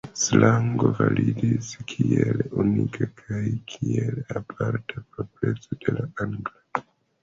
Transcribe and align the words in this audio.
Slango 0.19 0.87
validis 0.99 1.69
kiel 1.91 2.43
unika 2.65 3.11
kaj 3.23 3.45
kiel 3.75 4.21
aparta 4.43 5.07
propreco 5.07 5.83
de 5.87 6.01
la 6.01 6.13
angla. 6.29 6.87